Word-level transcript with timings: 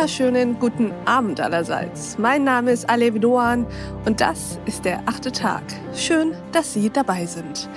wunderschönen 0.00 0.58
guten 0.58 0.94
Abend 1.04 1.42
allerseits. 1.42 2.16
Mein 2.16 2.42
Name 2.42 2.70
ist 2.70 2.88
Alev 2.88 3.20
Doan 3.20 3.66
und 4.06 4.22
das 4.22 4.58
ist 4.64 4.86
der 4.86 5.02
achte 5.04 5.30
Tag. 5.30 5.62
Schön, 5.94 6.32
dass 6.52 6.72
Sie 6.72 6.88
dabei 6.88 7.26
sind. 7.26 7.68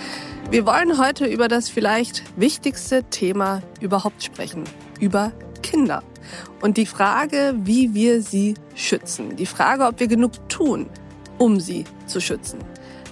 Wir 0.49 0.65
wollen 0.65 0.97
heute 0.97 1.25
über 1.25 1.49
das 1.49 1.67
vielleicht 1.67 2.23
wichtigste 2.39 3.03
Thema 3.03 3.61
überhaupt 3.81 4.23
sprechen. 4.23 4.63
Über 5.01 5.33
Kinder. 5.63 6.01
Und 6.61 6.77
die 6.77 6.85
Frage, 6.85 7.55
wie 7.57 7.93
wir 7.93 8.21
sie 8.21 8.53
schützen. 8.73 9.35
Die 9.35 9.45
Frage, 9.45 9.83
ob 9.83 9.99
wir 9.99 10.07
genug 10.07 10.47
tun, 10.47 10.89
um 11.39 11.59
sie 11.59 11.83
zu 12.05 12.21
schützen. 12.21 12.59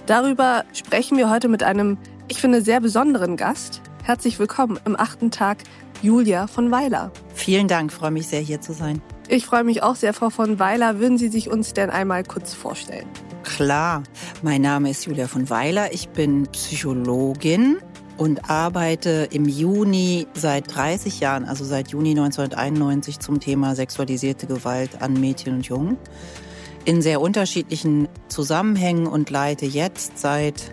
Darüber 0.06 0.64
sprechen 0.72 1.18
wir 1.18 1.28
heute 1.28 1.48
mit 1.48 1.62
einem, 1.62 1.98
ich 2.28 2.40
finde, 2.40 2.62
sehr 2.62 2.80
besonderen 2.80 3.36
Gast. 3.36 3.82
Herzlich 4.04 4.38
willkommen 4.38 4.80
im 4.86 4.98
achten 4.98 5.30
Tag, 5.30 5.58
Julia 6.00 6.46
von 6.46 6.70
Weiler. 6.70 7.12
Vielen 7.42 7.66
Dank, 7.66 7.92
freue 7.92 8.12
mich 8.12 8.28
sehr, 8.28 8.38
hier 8.38 8.60
zu 8.60 8.72
sein. 8.72 9.02
Ich 9.26 9.46
freue 9.46 9.64
mich 9.64 9.82
auch 9.82 9.96
sehr, 9.96 10.14
Frau 10.14 10.30
von 10.30 10.60
Weiler. 10.60 11.00
Würden 11.00 11.18
Sie 11.18 11.26
sich 11.26 11.50
uns 11.50 11.72
denn 11.72 11.90
einmal 11.90 12.22
kurz 12.22 12.54
vorstellen? 12.54 13.08
Klar, 13.42 14.04
mein 14.42 14.62
Name 14.62 14.90
ist 14.90 15.06
Julia 15.06 15.26
von 15.26 15.50
Weiler. 15.50 15.92
Ich 15.92 16.10
bin 16.10 16.46
Psychologin 16.52 17.78
und 18.16 18.48
arbeite 18.48 19.26
im 19.32 19.46
Juni 19.46 20.28
seit 20.34 20.72
30 20.72 21.18
Jahren, 21.18 21.44
also 21.44 21.64
seit 21.64 21.88
Juni 21.88 22.10
1991, 22.10 23.18
zum 23.18 23.40
Thema 23.40 23.74
sexualisierte 23.74 24.46
Gewalt 24.46 25.02
an 25.02 25.14
Mädchen 25.14 25.54
und 25.54 25.66
Jungen 25.66 25.98
in 26.84 27.02
sehr 27.02 27.20
unterschiedlichen 27.20 28.06
Zusammenhängen 28.28 29.08
und 29.08 29.30
leite 29.30 29.66
jetzt 29.66 30.16
seit 30.16 30.72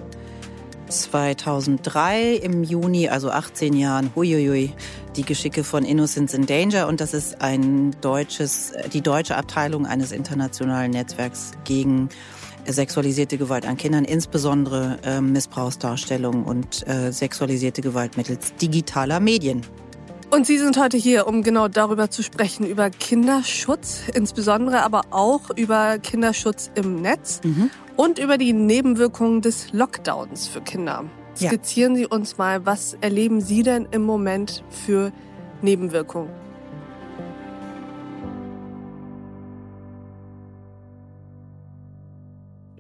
2003 0.89 2.35
im 2.35 2.63
Juni, 2.63 3.07
also 3.09 3.29
18 3.29 3.73
Jahren, 3.73 4.11
huiuiui, 4.15 4.73
die 5.15 5.23
Geschicke 5.23 5.63
von 5.63 5.85
Innocence 5.85 6.33
in 6.33 6.45
Danger 6.45 6.87
und 6.87 6.99
das 7.01 7.13
ist 7.13 7.41
ein 7.41 7.95
deutsches, 8.01 8.73
die 8.91 9.01
deutsche 9.01 9.37
Abteilung 9.37 9.85
eines 9.85 10.11
internationalen 10.11 10.91
Netzwerks 10.91 11.51
gegen 11.63 12.09
sexualisierte 12.67 13.37
Gewalt 13.37 13.65
an 13.65 13.77
Kindern, 13.77 14.05
insbesondere 14.05 14.99
äh, 15.03 15.21
Missbrauchsdarstellung 15.21 16.43
und 16.43 16.87
äh, 16.87 17.11
sexualisierte 17.11 17.81
Gewalt 17.81 18.17
mittels 18.17 18.53
digitaler 18.55 19.19
Medien. 19.19 19.61
Und 20.31 20.45
Sie 20.45 20.59
sind 20.59 20.77
heute 20.77 20.95
hier, 20.95 21.27
um 21.27 21.41
genau 21.41 21.67
darüber 21.67 22.11
zu 22.11 22.21
sprechen, 22.21 22.67
über 22.67 22.91
Kinderschutz, 22.91 24.03
insbesondere 24.13 24.83
aber 24.83 25.01
auch 25.09 25.49
über 25.55 25.97
Kinderschutz 25.97 26.69
im 26.75 27.01
Netz 27.01 27.41
mhm. 27.43 27.71
und 27.95 28.19
über 28.19 28.37
die 28.37 28.53
Nebenwirkungen 28.53 29.41
des 29.41 29.73
Lockdowns 29.73 30.47
für 30.47 30.61
Kinder. 30.61 31.05
Skizzieren 31.35 31.93
ja. 31.93 32.01
Sie 32.01 32.07
uns 32.07 32.37
mal, 32.37 32.65
was 32.65 32.95
erleben 33.01 33.41
Sie 33.41 33.63
denn 33.63 33.87
im 33.89 34.03
Moment 34.03 34.63
für 34.69 35.11
Nebenwirkungen? 35.63 36.29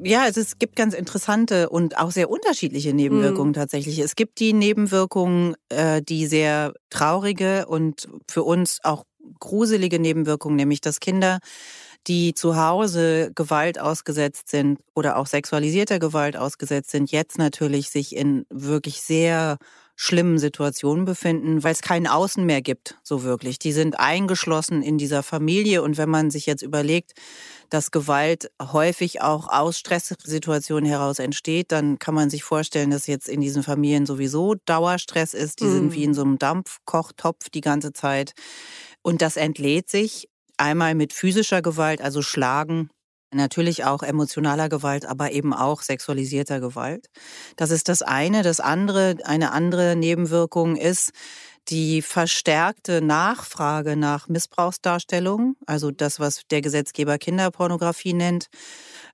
Ja, 0.03 0.23
also 0.23 0.41
es 0.41 0.57
gibt 0.59 0.75
ganz 0.75 0.93
interessante 0.93 1.69
und 1.69 1.97
auch 1.97 2.11
sehr 2.11 2.29
unterschiedliche 2.29 2.93
Nebenwirkungen 2.93 3.49
mhm. 3.49 3.53
tatsächlich. 3.53 3.99
Es 3.99 4.15
gibt 4.15 4.39
die 4.39 4.53
Nebenwirkungen, 4.53 5.55
äh, 5.69 6.01
die 6.01 6.25
sehr 6.25 6.73
traurige 6.89 7.65
und 7.67 8.07
für 8.29 8.43
uns 8.43 8.79
auch 8.83 9.05
gruselige 9.39 9.99
Nebenwirkungen, 9.99 10.55
nämlich 10.55 10.81
dass 10.81 10.99
Kinder, 10.99 11.39
die 12.07 12.33
zu 12.33 12.55
Hause 12.55 13.31
Gewalt 13.35 13.79
ausgesetzt 13.79 14.49
sind 14.49 14.79
oder 14.95 15.17
auch 15.17 15.27
sexualisierter 15.27 15.99
Gewalt 15.99 16.37
ausgesetzt 16.37 16.91
sind, 16.91 17.11
jetzt 17.11 17.37
natürlich 17.37 17.89
sich 17.89 18.15
in 18.15 18.45
wirklich 18.49 19.01
sehr 19.01 19.57
schlimmen 20.01 20.39
Situationen 20.39 21.03
befinden, 21.03 21.61
weil 21.61 21.73
es 21.73 21.81
kein 21.81 22.07
Außen 22.07 22.45
mehr 22.45 22.61
gibt, 22.61 22.97
so 23.03 23.23
wirklich. 23.23 23.59
Die 23.59 23.73
sind 23.73 23.99
eingeschlossen 23.99 24.81
in 24.81 24.97
dieser 24.97 25.23
Familie 25.23 25.83
und 25.83 25.97
wenn 25.97 26.07
man 26.07 26.31
sich 26.31 26.45
jetzt 26.45 26.61
überlegt, 26.61 27.11
dass 27.69 27.91
Gewalt 27.91 28.49
häufig 28.61 29.21
auch 29.21 29.49
aus 29.49 29.77
Stresssituationen 29.77 30.89
heraus 30.89 31.19
entsteht, 31.19 31.73
dann 31.73 31.99
kann 31.99 32.15
man 32.15 32.29
sich 32.29 32.45
vorstellen, 32.45 32.91
dass 32.91 33.07
jetzt 33.07 33.27
in 33.27 33.41
diesen 33.41 33.61
Familien 33.61 34.05
sowieso 34.05 34.55
Dauerstress 34.63 35.33
ist. 35.33 35.59
Die 35.59 35.65
mhm. 35.65 35.73
sind 35.73 35.93
wie 35.93 36.05
in 36.05 36.13
so 36.13 36.21
einem 36.21 36.39
Dampfkochtopf 36.39 37.49
die 37.49 37.59
ganze 37.59 37.91
Zeit. 37.91 38.31
Und 39.01 39.21
das 39.21 39.35
entlädt 39.35 39.89
sich 39.89 40.29
einmal 40.55 40.95
mit 40.95 41.11
physischer 41.11 41.61
Gewalt, 41.61 42.01
also 42.01 42.21
Schlagen, 42.21 42.89
Natürlich 43.31 43.83
auch 43.83 44.01
emotionaler 44.01 44.69
Gewalt, 44.69 45.05
aber 45.05 45.31
eben 45.31 45.53
auch 45.53 45.83
sexualisierter 45.83 46.59
Gewalt. 46.59 47.09
Das 47.57 47.69
ist 47.69 47.87
das 47.87 48.01
eine. 48.01 48.41
Das 48.41 48.59
andere, 48.59 49.17
eine 49.23 49.51
andere 49.51 49.95
Nebenwirkung 49.95 50.75
ist, 50.75 51.11
die 51.67 52.01
verstärkte 52.01 53.01
Nachfrage 53.01 53.95
nach 53.95 54.27
Missbrauchsdarstellung, 54.27 55.55
also 55.67 55.91
das, 55.91 56.19
was 56.19 56.41
der 56.49 56.61
Gesetzgeber 56.61 57.19
Kinderpornografie 57.19 58.13
nennt, 58.13 58.47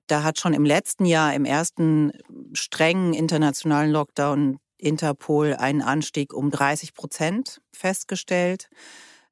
da 0.06 0.22
hat 0.22 0.38
schon 0.38 0.54
im 0.54 0.64
letzten 0.64 1.04
Jahr, 1.04 1.34
im 1.34 1.44
ersten 1.44 2.12
strengen 2.54 3.12
internationalen 3.12 3.90
Lockdown, 3.90 4.58
Interpol 4.78 5.54
einen 5.54 5.82
Anstieg 5.82 6.32
um 6.32 6.50
30 6.50 6.94
Prozent 6.94 7.60
festgestellt. 7.72 8.68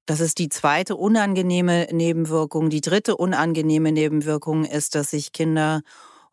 Das 0.07 0.21
ist 0.21 0.39
die 0.39 0.49
zweite 0.49 0.97
unangenehme 0.97 1.89
Nebenwirkung. 1.91 2.71
Die 2.71 2.83
dritte 2.83 3.17
unangenehme 3.17 3.91
Nebenwirkung 3.91 4.65
ist, 4.65 4.95
dass 4.95 5.11
sich 5.11 5.33
Kinder 5.33 5.83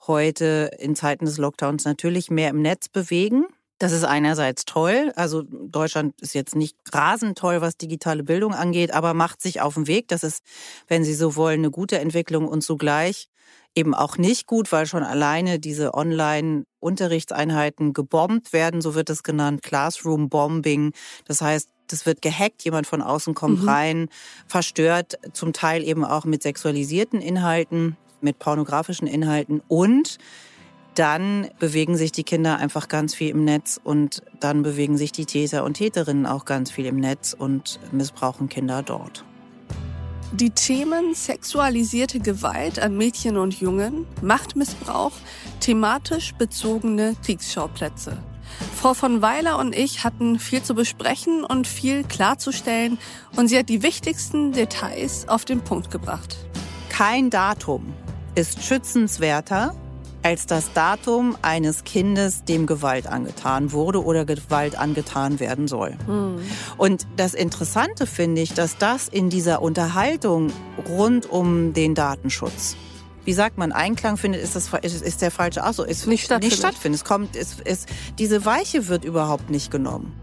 heute 0.08 0.72
in 0.80 0.96
Zeiten 0.96 1.26
des 1.26 1.38
Lockdowns 1.38 1.86
natürlich 1.86 2.30
mehr 2.30 2.50
im 2.50 2.62
Netz 2.62 2.90
bewegen. 2.90 3.46
Das 3.80 3.94
ist 3.94 4.04
einerseits 4.04 4.66
toll. 4.66 5.12
Also 5.16 5.44
Deutschland 5.44 6.20
ist 6.22 6.36
jetzt 6.36 6.56
nicht 6.56 6.78
rasend 6.94 7.38
toll, 7.38 7.62
was 7.62 7.78
digitale 7.78 8.24
Bildung 8.24 8.54
angeht, 8.54 8.94
aber 8.94 9.16
macht 9.16 9.42
sich 9.42 9.62
auf 9.62 9.74
den 9.74 9.88
Weg. 9.88 10.08
Das 10.10 10.24
ist, 10.24 10.44
wenn 10.88 11.04
Sie 11.04 11.16
so 11.16 11.36
wollen, 11.36 11.62
eine 11.62 11.72
gute 11.72 12.00
Entwicklung 12.00 12.48
und 12.48 12.62
zugleich 12.62 13.28
eben 13.74 13.96
auch 13.96 14.18
nicht 14.18 14.48
gut, 14.48 14.72
weil 14.72 14.86
schon 14.86 15.04
alleine 15.04 15.58
diese 15.58 15.94
Online-Unterrichtseinheiten 15.94 17.94
gebombt 17.94 18.54
werden, 18.54 18.82
so 18.82 18.96
wird 18.96 19.10
es 19.10 19.24
genannt, 19.24 19.64
Classroom-Bombing. 19.64 20.92
Das 21.26 21.42
heißt, 21.42 21.70
das 21.92 22.06
wird 22.06 22.22
gehackt, 22.22 22.64
jemand 22.64 22.88
von 22.88 23.02
außen 23.02 23.34
kommt 23.34 23.62
mhm. 23.62 23.70
rein, 23.70 24.10
verstört, 24.48 25.20
zum 25.34 25.54
Teil 25.54 25.84
eben 25.84 26.06
auch 26.06 26.26
mit 26.26 26.44
sexualisierten 26.44 27.22
Inhalten, 27.22 27.98
mit 28.22 28.40
pornografischen 28.40 29.08
Inhalten 29.08 29.62
und 29.68 30.18
dann 30.96 31.50
bewegen 31.60 31.96
sich 31.96 32.12
die 32.12 32.24
Kinder 32.24 32.58
einfach 32.58 32.88
ganz 32.88 33.16
viel 33.16 33.30
im 33.30 33.46
Netz 33.46 33.80
und 33.82 34.22
dann 34.40 34.62
bewegen 34.62 34.98
sich 34.98 35.12
die 35.12 35.26
Täter 35.26 35.64
und 35.64 35.76
Täterinnen 35.76 36.26
auch 36.26 36.46
ganz 36.46 36.70
viel 36.70 36.86
im 36.86 36.98
Netz 36.98 37.34
und 37.38 37.80
missbrauchen 37.92 38.50
Kinder 38.50 38.84
dort. 38.84 39.24
Die 40.34 40.50
Themen 40.50 41.14
sexualisierte 41.14 42.20
Gewalt 42.20 42.80
an 42.80 42.98
Mädchen 42.98 43.38
und 43.38 43.60
Jungen, 43.60 44.06
Machtmissbrauch, 44.22 45.12
thematisch 45.60 46.34
bezogene 46.36 47.16
Kriegsschauplätze. 47.24 48.18
Frau 48.82 48.96
von 48.96 49.22
Weiler 49.22 49.60
und 49.60 49.76
ich 49.76 50.04
hatten 50.04 50.40
viel 50.40 50.64
zu 50.64 50.74
besprechen 50.74 51.44
und 51.44 51.68
viel 51.68 52.04
klarzustellen 52.04 52.98
und 53.36 53.48
sie 53.48 53.60
hat 53.60 53.70
die 53.70 53.84
wichtigsten 53.84 54.54
Details 54.54 55.28
auf 55.28 55.46
den 55.46 55.62
Punkt 55.62 55.92
gebracht. 55.92 56.36
Kein 56.90 57.30
Datum 57.30 57.94
ist 58.34 58.64
schützenswerter 58.64 59.76
als 60.24 60.48
das 60.48 60.74
Datum 60.74 61.38
eines 61.44 61.84
Kindes, 61.84 62.44
dem 62.44 62.66
Gewalt 62.66 63.06
angetan 63.06 63.72
wurde 63.72 64.04
oder 64.04 64.26
Gewalt 64.26 64.80
angetan 64.80 65.40
werden 65.40 65.68
soll. 65.68 65.96
Mhm. 66.08 66.40
Und 66.78 67.06
das 67.18 67.36
Interessante 67.36 68.08
finde 68.08 68.42
ich, 68.42 68.56
dass 68.56 68.78
das 68.78 69.08
in 69.08 69.30
dieser 69.30 69.62
Unterhaltung 69.62 70.52
rund 70.90 71.30
um 71.30 71.74
den 71.74 71.94
Datenschutz 71.94 72.76
wie 73.26 73.34
sagt 73.34 73.58
man, 73.58 73.72
Einklang 73.72 74.18
findet, 74.18 74.42
ist, 74.42 74.56
das, 74.56 74.72
ist, 74.82 75.02
ist 75.02 75.22
der 75.22 75.32
falsche 75.32 75.66
Ausdruck. 75.66 75.88
Ist 75.88 76.08
nicht 76.08 76.26
stattfindet. 76.26 76.52
Nicht 76.52 76.60
stattfindet. 76.60 77.02
Es 77.02 77.06
kommt, 77.06 77.36
ist, 77.36 77.62
ist, 77.62 77.88
diese 78.20 78.46
Weiche 78.46 78.88
wird 78.88 79.06
überhaupt 79.06 79.50
nicht 79.50 79.72
genommen. 79.72 80.14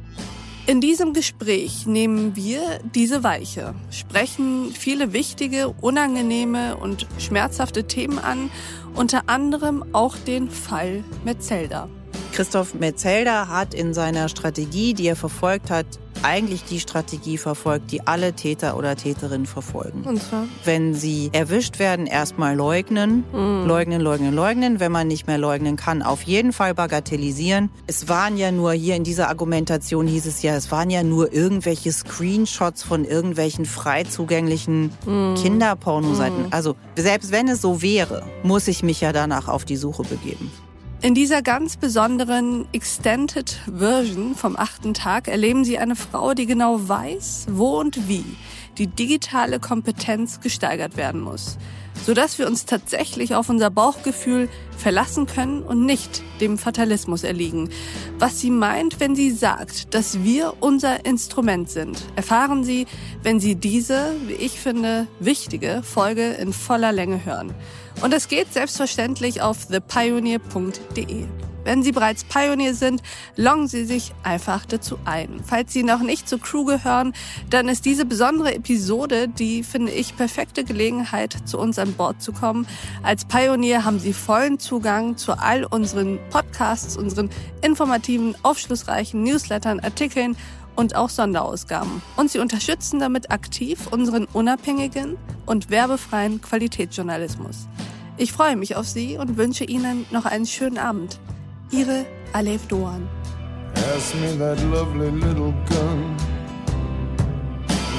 In 0.66 0.82
diesem 0.82 1.14
Gespräch 1.14 1.86
nehmen 1.86 2.36
wir 2.36 2.60
diese 2.94 3.24
Weiche, 3.24 3.74
sprechen 3.90 4.70
viele 4.78 5.14
wichtige, 5.14 5.70
unangenehme 5.80 6.76
und 6.76 7.06
schmerzhafte 7.16 7.84
Themen 7.84 8.18
an, 8.18 8.50
unter 8.94 9.30
anderem 9.30 9.82
auch 9.94 10.18
den 10.18 10.50
Fall 10.50 11.04
Metzelda. 11.24 11.88
Christoph 12.32 12.74
Metzelder 12.74 13.48
hat 13.48 13.72
in 13.72 13.94
seiner 13.94 14.28
Strategie, 14.28 14.92
die 14.92 15.06
er 15.06 15.16
verfolgt 15.16 15.70
hat, 15.70 15.86
eigentlich 16.24 16.64
die 16.64 16.80
Strategie 16.80 17.38
verfolgt, 17.38 17.92
die 17.92 18.06
alle 18.06 18.32
Täter 18.32 18.76
oder 18.76 18.96
Täterinnen 18.96 19.46
verfolgen. 19.46 20.02
Und 20.02 20.22
zwar? 20.22 20.46
Wenn 20.64 20.94
sie 20.94 21.30
erwischt 21.32 21.78
werden, 21.78 22.06
erstmal 22.06 22.56
leugnen, 22.56 23.24
mhm. 23.32 23.66
leugnen, 23.66 24.00
leugnen, 24.00 24.34
leugnen. 24.34 24.80
Wenn 24.80 24.92
man 24.92 25.08
nicht 25.08 25.26
mehr 25.26 25.38
leugnen 25.38 25.76
kann, 25.76 26.02
auf 26.02 26.22
jeden 26.22 26.52
Fall 26.52 26.74
bagatellisieren. 26.74 27.70
Es 27.86 28.08
waren 28.08 28.36
ja 28.36 28.52
nur 28.52 28.72
hier 28.72 28.96
in 28.96 29.04
dieser 29.04 29.28
Argumentation 29.28 30.06
hieß 30.06 30.26
es 30.26 30.42
ja, 30.42 30.54
es 30.54 30.70
waren 30.70 30.90
ja 30.90 31.02
nur 31.02 31.32
irgendwelche 31.32 31.92
Screenshots 31.92 32.82
von 32.82 33.04
irgendwelchen 33.04 33.64
frei 33.64 34.04
zugänglichen 34.04 34.90
mhm. 35.06 35.34
Kinderpornoseiten. 35.36 36.46
Mhm. 36.46 36.52
Also 36.52 36.76
selbst 36.96 37.32
wenn 37.32 37.48
es 37.48 37.60
so 37.60 37.82
wäre, 37.82 38.22
muss 38.42 38.68
ich 38.68 38.82
mich 38.82 39.00
ja 39.00 39.12
danach 39.12 39.48
auf 39.48 39.64
die 39.64 39.76
Suche 39.76 40.02
begeben. 40.02 40.50
In 41.00 41.14
dieser 41.14 41.42
ganz 41.42 41.76
besonderen 41.76 42.66
Extended 42.72 43.60
Version 43.72 44.34
vom 44.34 44.56
achten 44.56 44.94
Tag 44.94 45.28
erleben 45.28 45.64
Sie 45.64 45.78
eine 45.78 45.94
Frau, 45.94 46.34
die 46.34 46.46
genau 46.46 46.88
weiß, 46.88 47.46
wo 47.52 47.78
und 47.78 48.08
wie 48.08 48.24
die 48.78 48.88
digitale 48.88 49.60
Kompetenz 49.60 50.40
gesteigert 50.40 50.96
werden 50.96 51.20
muss, 51.20 51.56
sodass 52.08 52.38
wir 52.38 52.46
uns 52.46 52.64
tatsächlich 52.64 53.34
auf 53.34 53.50
unser 53.50 53.68
Bauchgefühl 53.68 54.48
verlassen 54.78 55.26
können 55.26 55.62
und 55.62 55.84
nicht 55.84 56.22
dem 56.40 56.56
Fatalismus 56.56 57.22
erliegen. 57.22 57.68
Was 58.18 58.40
sie 58.40 58.50
meint, 58.50 58.98
wenn 58.98 59.14
sie 59.14 59.30
sagt, 59.30 59.92
dass 59.92 60.24
wir 60.24 60.54
unser 60.60 61.04
Instrument 61.04 61.68
sind, 61.68 62.02
erfahren 62.16 62.64
Sie, 62.64 62.86
wenn 63.22 63.40
Sie 63.40 63.56
diese, 63.56 64.14
wie 64.26 64.32
ich 64.32 64.58
finde, 64.58 65.06
wichtige 65.20 65.82
Folge 65.82 66.30
in 66.30 66.54
voller 66.54 66.92
Länge 66.92 67.26
hören. 67.26 67.54
Und 68.00 68.14
es 68.14 68.28
geht 68.28 68.54
selbstverständlich 68.54 69.42
auf 69.42 69.66
thepioneer.de. 69.66 71.26
Wenn 71.68 71.82
Sie 71.82 71.92
bereits 71.92 72.24
Pioneer 72.24 72.72
sind, 72.72 73.02
loggen 73.36 73.68
Sie 73.68 73.84
sich 73.84 74.14
einfach 74.22 74.64
dazu 74.64 74.98
ein. 75.04 75.42
Falls 75.44 75.70
Sie 75.70 75.82
noch 75.82 76.00
nicht 76.00 76.26
zur 76.26 76.40
Crew 76.40 76.64
gehören, 76.64 77.12
dann 77.50 77.68
ist 77.68 77.84
diese 77.84 78.06
besondere 78.06 78.54
Episode 78.54 79.28
die, 79.28 79.62
finde 79.62 79.92
ich, 79.92 80.16
perfekte 80.16 80.64
Gelegenheit, 80.64 81.36
zu 81.44 81.58
uns 81.58 81.78
an 81.78 81.92
Bord 81.92 82.22
zu 82.22 82.32
kommen. 82.32 82.66
Als 83.02 83.26
Pioneer 83.26 83.84
haben 83.84 83.98
Sie 83.98 84.14
vollen 84.14 84.58
Zugang 84.58 85.18
zu 85.18 85.32
all 85.32 85.66
unseren 85.66 86.18
Podcasts, 86.30 86.96
unseren 86.96 87.28
informativen, 87.60 88.34
aufschlussreichen 88.42 89.22
Newslettern, 89.22 89.78
Artikeln 89.78 90.38
und 90.74 90.96
auch 90.96 91.10
Sonderausgaben. 91.10 92.00
Und 92.16 92.30
sie 92.30 92.38
unterstützen 92.38 92.98
damit 92.98 93.30
aktiv 93.30 93.88
unseren 93.90 94.24
unabhängigen 94.24 95.18
und 95.44 95.68
werbefreien 95.68 96.40
Qualitätsjournalismus. 96.40 97.68
Ich 98.16 98.32
freue 98.32 98.56
mich 98.56 98.74
auf 98.74 98.86
Sie 98.86 99.18
und 99.18 99.36
wünsche 99.36 99.64
Ihnen 99.64 100.06
noch 100.10 100.24
einen 100.24 100.46
schönen 100.46 100.78
Abend. 100.78 101.20
Ihre 101.70 102.06
Alef 102.32 102.66
Doan. 102.68 103.06
Pass 103.74 104.14
me 104.14 104.36
that 104.36 104.58
lovely 104.70 105.10
little 105.10 105.52
gun, 105.68 106.16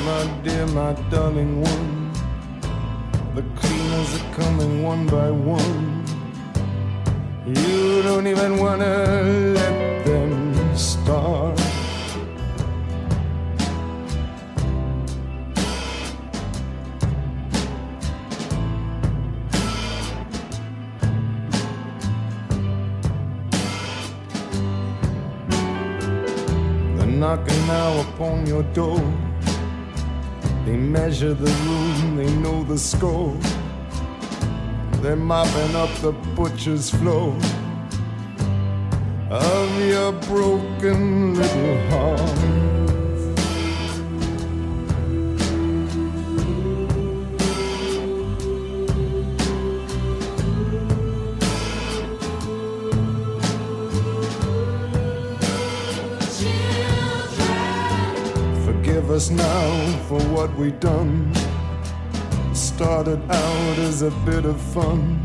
my 0.05 0.23
dear, 0.43 0.65
my 0.67 0.93
darling 1.11 1.61
one. 1.61 2.11
The 3.35 3.43
cleaners 3.59 4.11
are 4.19 4.33
coming 4.33 4.83
one 4.83 5.05
by 5.05 5.29
one. 5.29 6.03
You 7.45 8.01
don't 8.01 8.25
even 8.25 8.57
wanna 8.57 9.53
let 9.53 10.05
them 10.05 10.75
start. 10.75 11.58
Knocking 27.19 27.67
now 27.67 27.99
upon 27.99 28.45
your 28.45 28.63
door. 28.71 29.01
They 30.65 30.77
measure 30.77 31.33
the 31.33 31.51
room, 31.67 32.15
they 32.15 32.33
know 32.35 32.63
the 32.63 32.77
score. 32.77 33.37
They're 35.01 35.17
mopping 35.17 35.75
up 35.75 35.89
the 35.95 36.13
butcher's 36.33 36.89
floor 36.89 37.35
of 39.29 39.81
your 39.85 40.13
broken 40.13 41.35
little 41.35 41.89
heart. 41.89 42.68
Us 59.11 59.29
now 59.29 59.99
for 60.07 60.19
what 60.33 60.55
we 60.55 60.71
done. 60.71 61.33
Started 62.53 63.19
out 63.29 63.77
as 63.79 64.01
a 64.03 64.11
bit 64.25 64.45
of 64.45 64.59
fun. 64.61 65.19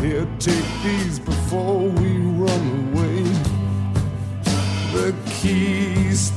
Here, 0.00 0.26
take 0.38 0.64
these 0.82 1.18
before 1.18 1.88
we 1.88 2.18
run 2.18 2.94
away. 2.94 3.22
The 4.92 5.14
keys 5.26 6.30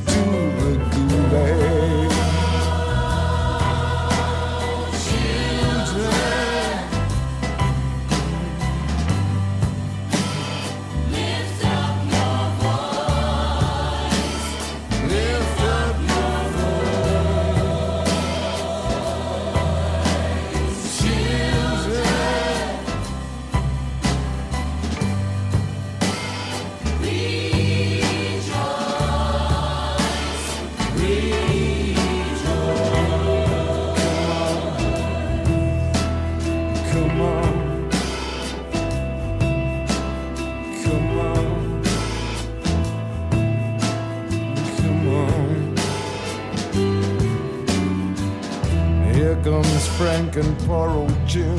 And 50.39 50.57
poor 50.59 50.89
old 50.89 51.27
Jim. 51.27 51.57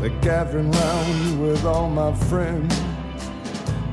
They're 0.00 0.10
gathering 0.20 0.70
round 0.70 1.40
with 1.40 1.64
all 1.64 1.88
my 1.88 2.12
friends. 2.12 2.78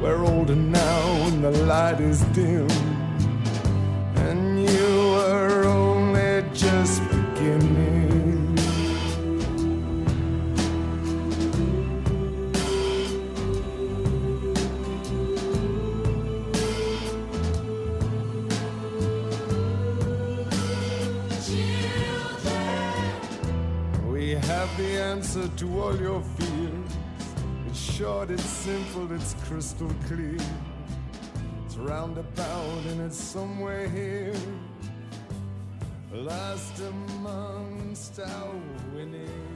We're 0.01 0.25
older 0.25 0.55
now 0.55 1.01
and 1.27 1.41
the 1.41 1.51
light 1.65 2.01
is 2.01 2.19
dim. 2.33 2.67
Answer 25.23 25.47
to 25.55 25.81
all 25.81 25.95
your 25.95 26.21
fears. 26.21 26.97
It's 27.67 27.79
short, 27.79 28.29
it's 28.29 28.43
simple, 28.43 29.09
it's 29.13 29.35
crystal 29.45 29.89
clear. 30.05 30.35
It's 31.65 31.77
roundabout 31.77 32.83
and 32.89 32.99
it's 32.99 33.17
somewhere 33.17 33.87
here. 33.87 34.35
Last 36.11 36.77
amongst 36.81 38.19
our 38.19 38.53
winning. 38.93 39.52